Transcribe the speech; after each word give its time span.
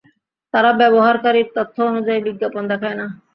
তারা 0.53 0.69
ব্যবহারকারীর 0.81 1.47
তথ্য 1.57 1.77
অনুযায়ী 1.89 2.19
বিজ্ঞাপন 2.27 2.63
দেখায় 2.71 2.97
না। 2.99 3.05